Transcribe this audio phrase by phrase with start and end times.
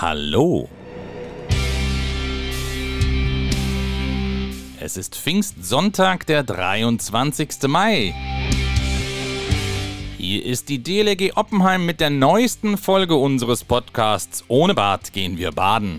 [0.00, 0.68] Hallo.
[4.78, 7.64] Es ist Pfingstsonntag, der 23.
[7.66, 8.14] Mai.
[10.16, 15.50] Hier ist die DLG Oppenheim mit der neuesten Folge unseres Podcasts Ohne Bad gehen wir
[15.50, 15.98] baden.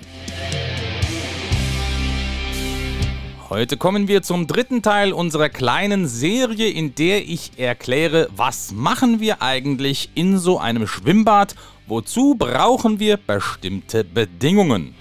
[3.50, 9.20] Heute kommen wir zum dritten Teil unserer kleinen Serie, in der ich erkläre, was machen
[9.22, 11.56] wir eigentlich in so einem Schwimmbad,
[11.88, 14.94] wozu brauchen wir bestimmte Bedingungen.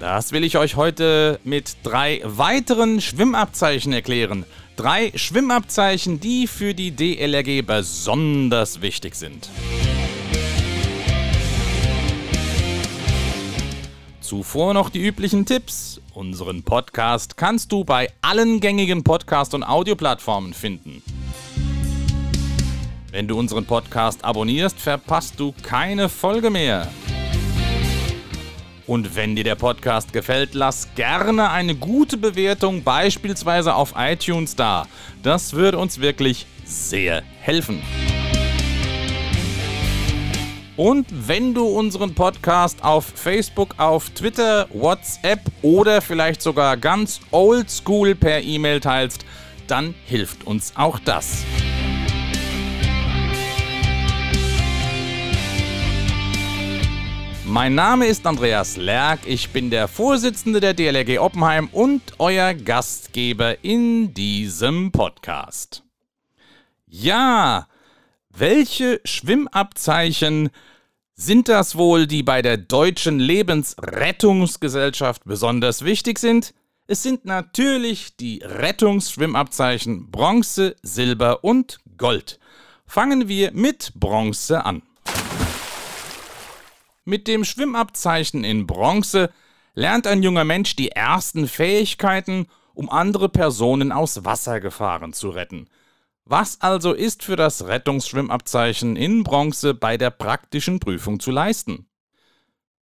[0.00, 4.44] Das will ich euch heute mit drei weiteren Schwimmabzeichen erklären.
[4.74, 9.48] Drei Schwimmabzeichen, die für die DLRG besonders wichtig sind.
[14.30, 16.00] Zuvor noch die üblichen Tipps.
[16.14, 21.02] Unseren Podcast kannst du bei allen gängigen Podcast- und Audioplattformen finden.
[23.10, 26.86] Wenn du unseren Podcast abonnierst, verpasst du keine Folge mehr.
[28.86, 34.86] Und wenn dir der Podcast gefällt, lass gerne eine gute Bewertung beispielsweise auf iTunes da.
[35.24, 37.82] Das würde uns wirklich sehr helfen.
[40.82, 48.14] Und wenn du unseren Podcast auf Facebook, auf Twitter, WhatsApp oder vielleicht sogar ganz oldschool
[48.14, 49.26] per E-Mail teilst,
[49.66, 51.44] dann hilft uns auch das.
[57.44, 63.62] Mein Name ist Andreas Lerck, ich bin der Vorsitzende der DLRG Oppenheim und euer Gastgeber
[63.62, 65.84] in diesem Podcast.
[66.86, 67.66] Ja,
[68.30, 70.48] welche Schwimmabzeichen
[71.20, 76.54] sind das wohl, die bei der Deutschen Lebensrettungsgesellschaft besonders wichtig sind?
[76.86, 82.40] Es sind natürlich die Rettungsschwimmabzeichen Bronze, Silber und Gold.
[82.86, 84.80] Fangen wir mit Bronze an.
[87.04, 89.28] Mit dem Schwimmabzeichen in Bronze
[89.74, 95.68] lernt ein junger Mensch die ersten Fähigkeiten, um andere Personen aus Wassergefahren zu retten.
[96.24, 101.86] Was also ist für das Rettungsschwimmabzeichen in Bronze bei der praktischen Prüfung zu leisten?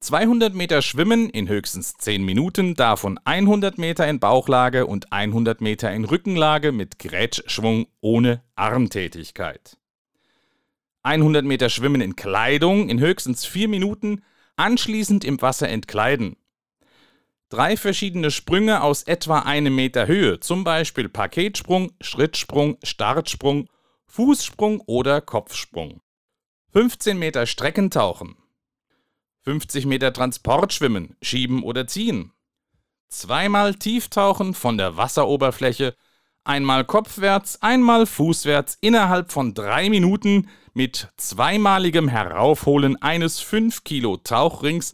[0.00, 5.92] 200 Meter Schwimmen in höchstens 10 Minuten, davon 100 Meter in Bauchlage und 100 Meter
[5.92, 9.76] in Rückenlage mit Grätschschwung ohne Armtätigkeit.
[11.02, 14.22] 100 Meter Schwimmen in Kleidung in höchstens 4 Minuten,
[14.56, 16.36] anschließend im Wasser entkleiden.
[17.50, 23.70] Drei verschiedene Sprünge aus etwa einem Meter Höhe, zum Beispiel Paketsprung, Schrittsprung, Startsprung,
[24.06, 26.02] Fußsprung oder Kopfsprung.
[26.72, 28.36] 15 Meter Streckentauchen.
[29.44, 32.32] 50 Meter Transportschwimmen, Schieben oder Ziehen.
[33.08, 35.94] Zweimal Tieftauchen von der Wasseroberfläche,
[36.44, 44.92] einmal kopfwärts, einmal fußwärts innerhalb von drei Minuten mit zweimaligem Heraufholen eines 5 Kilo Tauchrings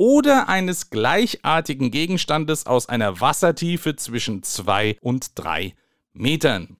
[0.00, 5.74] oder eines gleichartigen Gegenstandes aus einer Wassertiefe zwischen 2 und 3
[6.14, 6.78] Metern.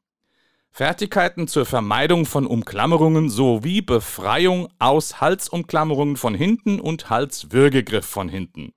[0.70, 8.72] Fertigkeiten zur Vermeidung von Umklammerungen sowie Befreiung aus Halsumklammerungen von hinten und Halswürgegriff von hinten.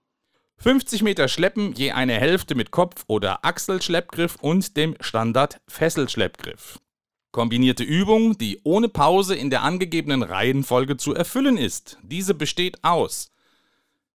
[0.57, 6.79] 50 Meter Schleppen je eine Hälfte mit Kopf- oder Achselschleppgriff und dem Standard-Fesselschleppgriff.
[7.31, 11.97] Kombinierte Übung, die ohne Pause in der angegebenen Reihenfolge zu erfüllen ist.
[12.03, 13.32] Diese besteht aus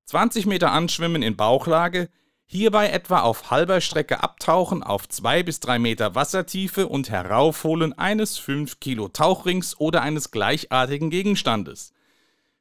[0.07, 2.09] 20 Meter anschwimmen in Bauchlage,
[2.47, 8.39] hierbei etwa auf halber Strecke abtauchen auf 2 bis 3 Meter Wassertiefe und heraufholen eines
[8.39, 11.93] 5 Kilo Tauchrings oder eines gleichartigen Gegenstandes.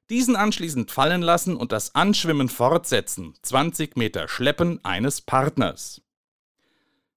[0.09, 6.01] Diesen anschließend fallen lassen und das Anschwimmen fortsetzen, 20 Meter Schleppen eines Partners.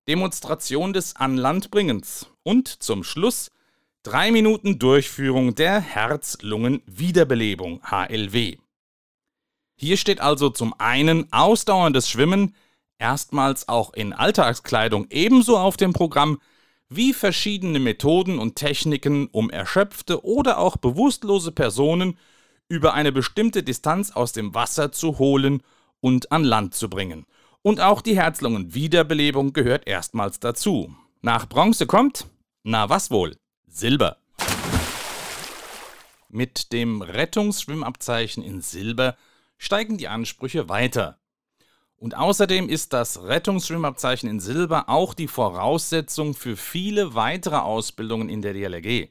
[0.08, 3.50] Demonstration des Anlandbringens und zum Schluss
[4.02, 8.58] 3 Minuten Durchführung der Herz-Lungen-Wiederbelebung HLW.
[9.80, 12.56] Hier steht also zum einen ausdauerndes Schwimmen,
[12.98, 16.40] erstmals auch in Alltagskleidung ebenso auf dem Programm,
[16.88, 22.18] wie verschiedene Methoden und Techniken, um erschöpfte oder auch bewusstlose Personen
[22.68, 25.62] über eine bestimmte Distanz aus dem Wasser zu holen
[26.00, 27.24] und an Land zu bringen.
[27.62, 30.92] Und auch die Herzlungen-Wiederbelebung gehört erstmals dazu.
[31.22, 32.26] Nach Bronze kommt,
[32.64, 33.36] na was wohl,
[33.68, 34.16] Silber.
[36.28, 39.16] Mit dem Rettungsschwimmabzeichen in Silber
[39.58, 41.18] steigen die Ansprüche weiter.
[41.96, 48.40] Und außerdem ist das Rettungsschwimmabzeichen in Silber auch die Voraussetzung für viele weitere Ausbildungen in
[48.40, 49.08] der DLRG.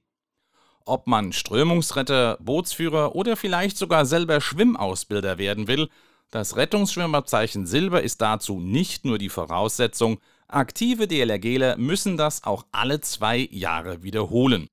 [0.86, 5.90] Ob man Strömungsretter, Bootsführer oder vielleicht sogar selber Schwimmausbilder werden will,
[6.32, 13.02] das Rettungsschwimmabzeichen Silber ist dazu nicht nur die Voraussetzung, aktive DLRGler müssen das auch alle
[13.02, 14.70] zwei Jahre wiederholen.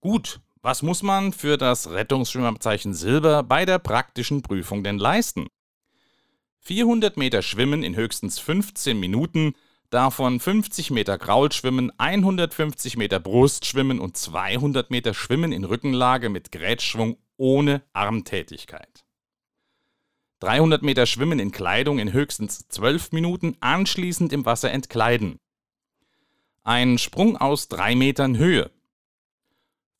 [0.00, 5.48] Gut, Was muss man für das Rettungsschwimmabzeichen Silber bei der praktischen Prüfung denn leisten?
[6.60, 9.54] 400 Meter Schwimmen in höchstens 15 Minuten,
[9.90, 17.16] davon 50 Meter Kraulschwimmen, 150 Meter Brustschwimmen und 200 Meter Schwimmen in Rückenlage mit Grätschwung
[17.36, 19.04] ohne Armtätigkeit.
[20.38, 25.40] 300 Meter Schwimmen in Kleidung in höchstens 12 Minuten, anschließend im Wasser entkleiden.
[26.62, 28.70] Ein Sprung aus 3 Metern Höhe.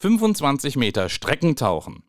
[0.02, 2.02] 25 Meter Streckentauchen.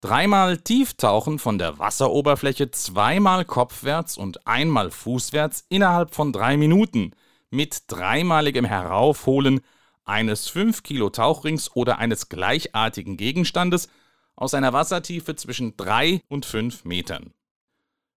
[0.00, 7.10] Dreimal Tieftauchen von der Wasseroberfläche, zweimal kopfwärts und einmal fußwärts innerhalb von drei Minuten
[7.50, 9.60] mit dreimaligem Heraufholen
[10.04, 13.90] eines 5 Kilo Tauchrings oder eines gleichartigen Gegenstandes
[14.34, 17.34] aus einer Wassertiefe zwischen 3 und 5 Metern.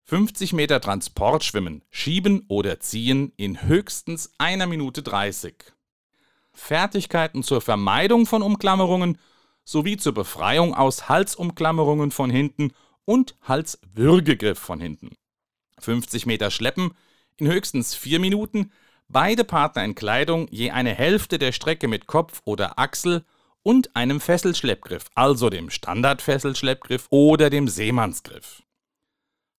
[0.05, 5.74] 50 Meter Transportschwimmen, schieben oder ziehen in höchstens einer Minute 30.
[6.55, 9.17] Fertigkeiten zur Vermeidung von Umklammerungen
[9.63, 12.71] sowie zur Befreiung aus Halsumklammerungen von hinten
[13.05, 15.15] und Halswürgegriff von hinten.
[15.79, 16.91] 50 Meter Schleppen
[17.37, 18.71] in höchstens 4 Minuten,
[19.07, 23.25] beide Partner in Kleidung je eine Hälfte der Strecke mit Kopf oder Achsel
[23.61, 28.61] und einem Fesselschleppgriff, also dem Standardfesselschleppgriff oder dem Seemannsgriff.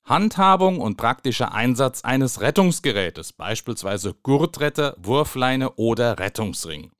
[0.08, 6.92] Handhabung und praktischer Einsatz eines Rettungsgerätes, beispielsweise Gurtretter, Wurfleine oder Rettungsring.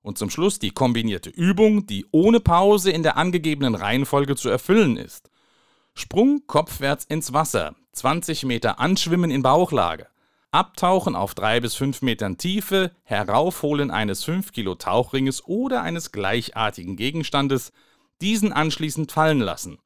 [0.00, 4.96] Und zum Schluss die kombinierte Übung, die ohne Pause in der angegebenen Reihenfolge zu erfüllen
[4.96, 5.28] ist.
[5.92, 10.06] Sprung kopfwärts ins Wasser, 20 Meter Anschwimmen in Bauchlage,
[10.52, 16.96] Abtauchen auf 3 bis 5 Metern Tiefe, Heraufholen eines 5 Kilo Tauchringes oder eines gleichartigen
[16.96, 17.72] Gegenstandes,
[18.22, 19.76] diesen anschließend fallen lassen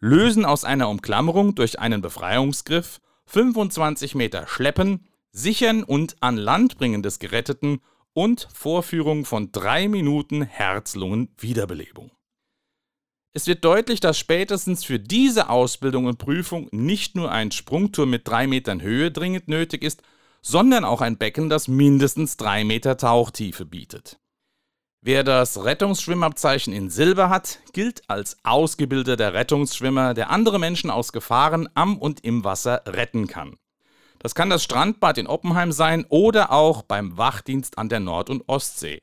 [0.00, 7.02] Lösen aus einer Umklammerung durch einen Befreiungsgriff, 25 Meter Schleppen, Sichern und an Land bringen
[7.02, 7.80] des Geretteten
[8.14, 12.10] und Vorführung von drei Minuten Herz-Lungen-Wiederbelebung.
[13.32, 18.26] Es wird deutlich, dass spätestens für diese Ausbildung und Prüfung nicht nur ein Sprungturm mit
[18.26, 20.02] drei Metern Höhe dringend nötig ist,
[20.42, 24.18] sondern auch ein Becken, das mindestens drei Meter Tauchtiefe bietet.
[25.02, 31.70] Wer das Rettungsschwimmabzeichen in Silber hat, gilt als ausgebildeter Rettungsschwimmer, der andere Menschen aus Gefahren
[31.72, 33.56] am und im Wasser retten kann.
[34.18, 38.46] Das kann das Strandbad in Oppenheim sein oder auch beim Wachdienst an der Nord- und
[38.46, 39.00] Ostsee.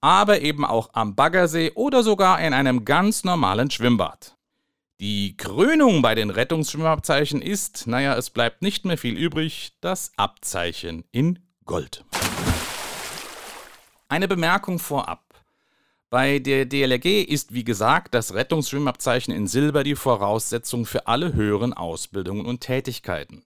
[0.00, 4.36] Aber eben auch am Baggersee oder sogar in einem ganz normalen Schwimmbad.
[4.98, 11.04] Die Krönung bei den Rettungsschwimmabzeichen ist, naja, es bleibt nicht mehr viel übrig, das Abzeichen
[11.12, 12.02] in Gold.
[14.08, 15.33] Eine Bemerkung vorab.
[16.14, 21.72] Bei der DLRG ist wie gesagt das Rettungsschwimmabzeichen in Silber die Voraussetzung für alle höheren
[21.72, 23.42] Ausbildungen und Tätigkeiten.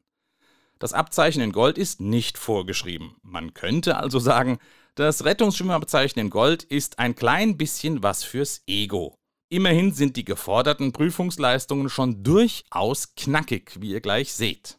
[0.78, 3.16] Das Abzeichen in Gold ist nicht vorgeschrieben.
[3.22, 4.58] Man könnte also sagen,
[4.96, 9.14] das Rettungsschwimmabzeichen in Gold ist ein klein bisschen was fürs Ego.
[9.48, 14.78] Immerhin sind die geforderten Prüfungsleistungen schon durchaus knackig, wie ihr gleich seht.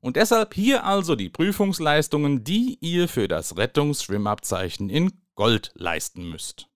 [0.00, 6.71] Und deshalb hier also die Prüfungsleistungen, die ihr für das Rettungsschwimmabzeichen in Gold leisten müsst.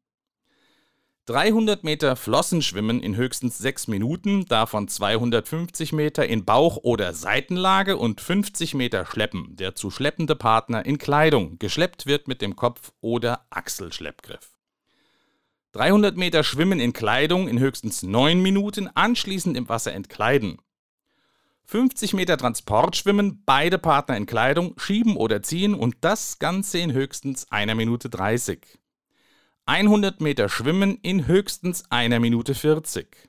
[1.26, 8.20] 300 Meter Flossenschwimmen in höchstens 6 Minuten, davon 250 Meter in Bauch- oder Seitenlage und
[8.20, 9.56] 50 Meter Schleppen.
[9.56, 14.52] Der zu schleppende Partner in Kleidung geschleppt wird mit dem Kopf- oder Achselschleppgriff.
[15.72, 20.58] 300 Meter Schwimmen in Kleidung in höchstens 9 Minuten, anschließend im Wasser entkleiden.
[21.64, 27.50] 50 Meter Transportschwimmen, beide Partner in Kleidung, schieben oder ziehen und das Ganze in höchstens
[27.50, 28.78] einer Minute 30.
[29.68, 33.28] 100 Meter Schwimmen in höchstens einer Minute 40.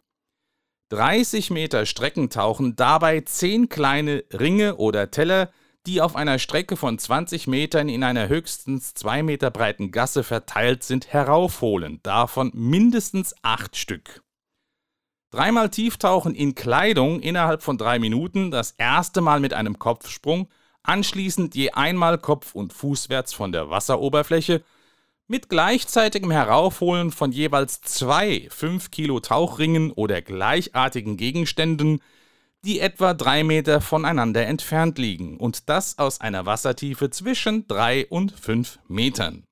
[0.89, 5.49] 30 Meter Streckentauchen, dabei 10 kleine Ringe oder Teller,
[5.87, 10.83] die auf einer Strecke von 20 Metern in einer höchstens 2 Meter breiten Gasse verteilt
[10.83, 14.21] sind, heraufholen, davon mindestens 8 Stück.
[15.31, 20.49] Dreimal Tieftauchen in Kleidung innerhalb von 3 Minuten, das erste Mal mit einem Kopfsprung,
[20.83, 24.63] anschließend je einmal Kopf- und Fußwärts von der Wasseroberfläche
[25.27, 32.01] mit gleichzeitigem Heraufholen von jeweils zwei 5 Kilo Tauchringen oder gleichartigen Gegenständen,
[32.63, 38.31] die etwa drei Meter voneinander entfernt liegen und das aus einer Wassertiefe zwischen drei und
[38.31, 39.43] fünf Metern.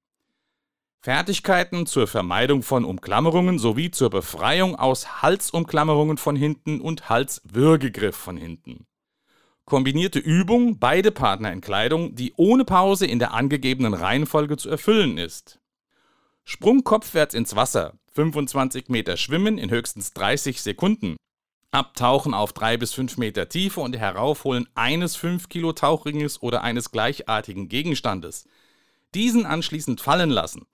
[1.01, 8.38] Fertigkeiten zur Vermeidung von Umklammerungen sowie zur Befreiung aus Halsumklammerungen von hinten und Halswürgegriff von
[8.38, 8.86] hinten.
[9.65, 15.17] Kombinierte Übung, beide Partner in Kleidung, die ohne Pause in der angegebenen Reihenfolge zu erfüllen
[15.17, 15.60] ist.
[16.47, 21.17] Sprung kopfwärts ins Wasser, 25 Meter schwimmen in höchstens 30 Sekunden.
[21.71, 26.91] Abtauchen auf 3 bis 5 Meter Tiefe und heraufholen eines 5 Kilo Tauchringes oder eines
[26.91, 28.47] gleichartigen Gegenstandes.
[29.15, 30.67] Diesen anschließend fallen lassen.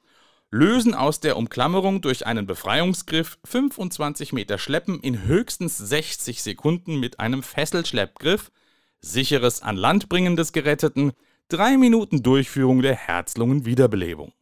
[0.51, 7.21] lösen aus der Umklammerung durch einen Befreiungsgriff 25 Meter Schleppen in höchstens 60 Sekunden mit
[7.21, 8.51] einem Fesselschleppgriff,
[8.99, 11.13] sicheres an Land bringen des Geretteten,
[11.47, 14.33] 3 Minuten Durchführung der Herz-Lungen-Wiederbelebung.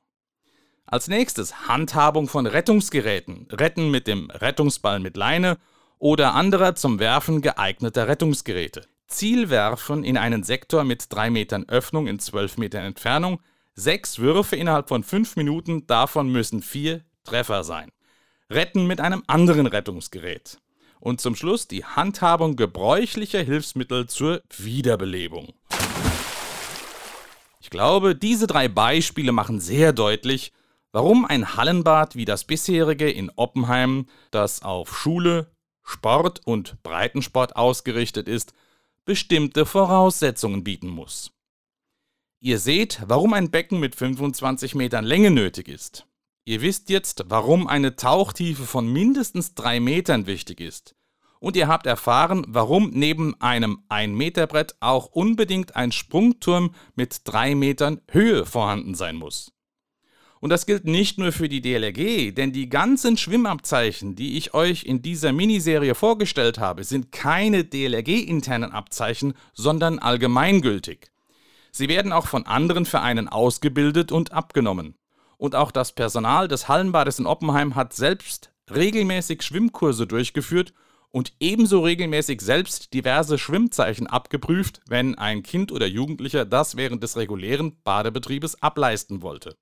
[0.91, 5.60] Als nächstes Handhabung von Rettungsgeräten, Retten mit dem Rettungsball mit Leine
[6.00, 8.88] oder anderer zum Werfen geeigneter Rettungsgeräte.
[9.05, 13.39] Zielwerfen in einen Sektor mit 3 Metern Öffnung in 12 Metern Entfernung,
[13.75, 17.91] sechs Würfe innerhalb von 5 Minuten, davon müssen vier Treffer sein.
[18.50, 20.58] Retten mit einem anderen Rettungsgerät.
[21.00, 25.53] Und zum Schluss die Handhabung gebräuchlicher Hilfsmittel zur Wiederbelebung.
[27.62, 30.51] Ich glaube, diese drei Beispiele machen sehr deutlich,
[30.91, 35.51] warum ein Hallenbad wie das bisherige in Oppenheim, das auf Schule,
[35.84, 38.53] Sport und Breitensport ausgerichtet ist,
[39.05, 41.31] bestimmte Voraussetzungen bieten muss.
[42.41, 46.05] Ihr seht, warum ein Becken mit 25 Metern Länge nötig ist.
[46.46, 50.96] Ihr wisst jetzt, warum eine Tauchtiefe von mindestens 3 Metern wichtig ist.
[51.39, 58.01] Und ihr habt erfahren, warum neben einem 1-Meter-Brett auch unbedingt ein Sprungturm mit 3 Metern
[58.10, 59.51] Höhe vorhanden sein muss.
[60.41, 64.84] Und das gilt nicht nur für die DLRG, denn die ganzen Schwimmabzeichen, die ich euch
[64.84, 71.12] in dieser Miniserie vorgestellt habe, sind keine DLRG-internen Abzeichen, sondern allgemeingültig.
[71.72, 74.96] Sie werden auch von anderen Vereinen ausgebildet und abgenommen.
[75.38, 80.74] Und auch das Personal des Hallenbades in Oppenheim hat selbst regelmäßig Schwimmkurse durchgeführt
[81.12, 87.17] und ebenso regelmäßig selbst diverse Schwimmzeichen abgeprüft, wenn ein Kind oder Jugendlicher das während des
[87.17, 89.58] regulären Badebetriebes ableisten wollte.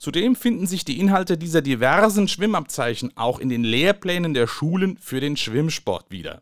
[0.00, 5.20] Zudem finden sich die Inhalte dieser diversen Schwimmabzeichen auch in den Lehrplänen der Schulen für
[5.20, 6.40] den Schwimmsport wieder.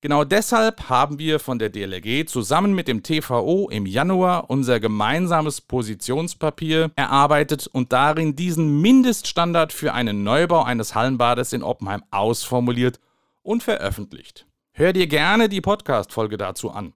[0.00, 5.60] Genau deshalb haben wir von der DLRG zusammen mit dem TVO im Januar unser gemeinsames
[5.60, 12.98] Positionspapier erarbeitet und darin diesen Mindeststandard für einen Neubau eines Hallenbades in Oppenheim ausformuliert
[13.42, 14.44] und veröffentlicht.
[14.72, 16.94] Hör dir gerne die Podcast-Folge dazu an.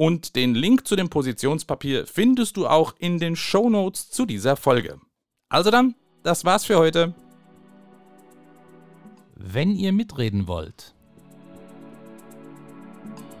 [0.00, 4.56] Und den Link zu dem Positionspapier findest du auch in den Show Notes zu dieser
[4.56, 4.98] Folge.
[5.50, 7.12] Also dann, das war's für heute.
[9.34, 10.94] Wenn ihr mitreden wollt,